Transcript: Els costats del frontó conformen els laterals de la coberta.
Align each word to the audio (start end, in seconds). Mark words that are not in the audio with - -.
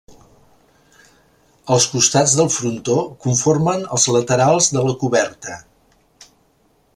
Els 1.75 1.85
costats 1.91 2.33
del 2.39 2.49
frontó 2.55 2.95
conformen 3.27 3.85
els 3.99 4.07
laterals 4.17 4.71
de 4.79 4.85
la 4.89 4.97
coberta. 5.05 5.61